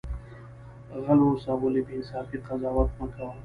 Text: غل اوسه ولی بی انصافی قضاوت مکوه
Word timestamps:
غل 1.03 1.19
اوسه 1.27 1.51
ولی 1.59 1.81
بی 1.85 1.93
انصافی 1.97 2.37
قضاوت 2.47 2.89
مکوه 2.99 3.31